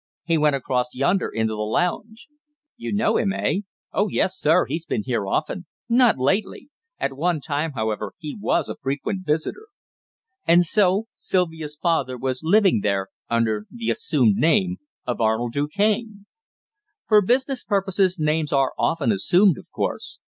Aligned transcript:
"He 0.23 0.35
went 0.35 0.55
across 0.55 0.95
yonder 0.95 1.29
into 1.29 1.53
the 1.53 1.57
lounge." 1.59 2.27
"You 2.75 2.91
know 2.91 3.17
him 3.17 3.33
eh?" 3.33 3.59
"Oh 3.93 4.07
yes, 4.09 4.35
sir. 4.35 4.65
He's 4.65 4.83
often 4.83 5.03
been 5.03 5.03
here. 5.05 5.25
Not 5.89 6.17
lately. 6.17 6.69
At 6.97 7.13
one 7.15 7.39
time, 7.39 7.73
however, 7.73 8.13
he 8.17 8.35
was 8.35 8.67
a 8.67 8.77
frequent 8.77 9.27
visitor." 9.27 9.67
And 10.47 10.65
so 10.65 11.05
Sylvia's 11.13 11.75
father 11.79 12.17
was 12.17 12.41
living 12.43 12.79
there 12.81 13.09
under 13.29 13.67
the 13.69 13.91
assumed 13.91 14.37
name 14.37 14.77
of 15.05 15.21
Arnold 15.21 15.53
Du 15.53 15.67
Cane! 15.67 16.25
For 17.07 17.21
business 17.21 17.63
purposes 17.63 18.17
names 18.19 18.51
are 18.51 18.73
often 18.79 19.11
assumed, 19.11 19.59
of 19.59 19.69
course. 19.69 20.19